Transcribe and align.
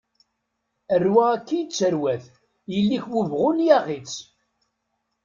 Rrwa 1.03 1.23
akka 1.35 1.51
i 1.55 1.59
yettarwat, 1.61 2.25
yelli-k 2.73 3.05
wi 3.11 3.21
bɣun 3.31 3.57
yaɣ-itt. 3.67 4.15